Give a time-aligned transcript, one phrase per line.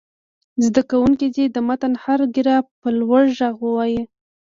[0.65, 4.01] زده کوونکي دې د متن هر پراګراف په لوړ غږ ووايي.